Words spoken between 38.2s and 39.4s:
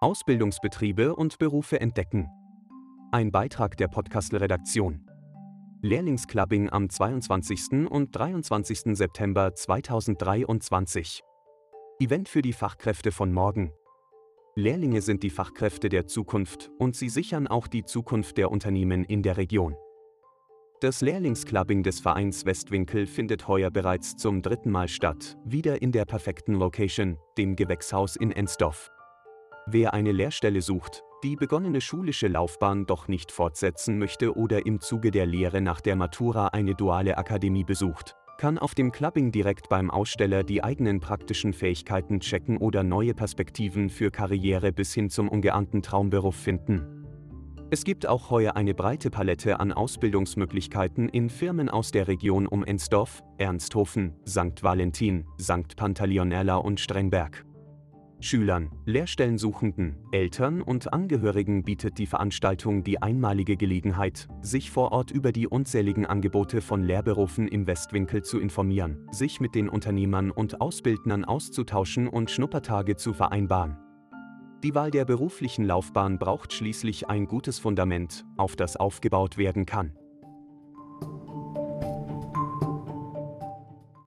kann auf dem Clubbing